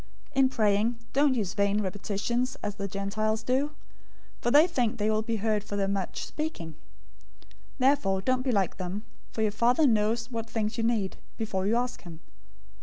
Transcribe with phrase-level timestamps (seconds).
[0.29, 3.69] 006:007 In praying, don't use vain repetitions, as the Gentiles do;
[4.41, 6.69] for they think that they will be heard for their much speaking.
[6.69, 6.75] 006:008
[7.77, 11.75] Therefore don't be like them, for your Father knows what things you need, before you
[11.75, 12.19] ask him.